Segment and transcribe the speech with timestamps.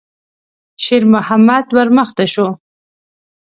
[0.83, 2.47] شېرمحمد ور مخته شو.